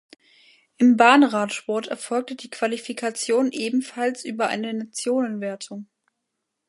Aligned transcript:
Im 0.77 0.97
Bahnradsport 0.97 1.85
erfolgte 1.89 2.35
die 2.35 2.49
Qualifikation 2.49 3.51
ebenfalls 3.51 4.25
über 4.25 4.47
eine 4.47 4.73
Nationenwertung. 4.73 5.85